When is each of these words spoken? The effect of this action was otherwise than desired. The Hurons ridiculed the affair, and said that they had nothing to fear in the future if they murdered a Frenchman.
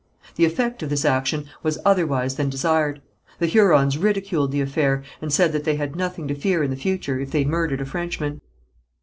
The 0.35 0.45
effect 0.45 0.81
of 0.81 0.89
this 0.89 1.05
action 1.05 1.45
was 1.61 1.77
otherwise 1.85 2.35
than 2.35 2.49
desired. 2.49 3.03
The 3.37 3.45
Hurons 3.45 3.99
ridiculed 3.99 4.51
the 4.51 4.59
affair, 4.59 5.03
and 5.21 5.31
said 5.31 5.51
that 5.51 5.63
they 5.63 5.75
had 5.75 5.95
nothing 5.95 6.27
to 6.27 6.33
fear 6.33 6.63
in 6.63 6.71
the 6.71 6.75
future 6.75 7.19
if 7.19 7.29
they 7.29 7.45
murdered 7.45 7.81
a 7.81 7.85
Frenchman. 7.85 8.41